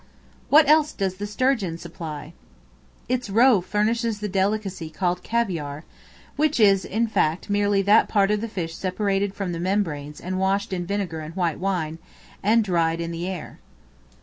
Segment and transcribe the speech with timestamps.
[0.49, 2.33] What else does the Sturgeon supply?
[3.07, 5.83] Its roe furnishes the delicacy called Caviare,
[6.37, 10.39] which is in fact merely that part of the fish separated from the membranes and
[10.39, 11.99] washed in vinegar and white wine,
[12.41, 13.59] and dried in the air.